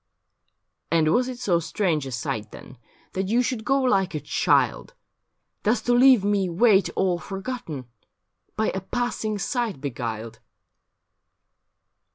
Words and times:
'And 0.91 1.13
was 1.13 1.27
it 1.27 1.37
so 1.37 1.59
strange 1.59 2.07
a 2.07 2.11
sight, 2.11 2.49
then. 2.49 2.79
That 3.13 3.27
you 3.27 3.43
should 3.43 3.63
go 3.63 3.79
like 3.83 4.15
a 4.15 4.19
child, 4.19 4.95
Thus 5.61 5.79
to 5.83 5.93
leave 5.93 6.23
me 6.23 6.49
wait 6.49 6.89
all 6.95 7.19
forgotten. 7.19 7.85
By 8.55 8.69
a 8.71 8.81
passing 8.81 9.37
sight 9.37 9.79
beguiled 9.79 10.39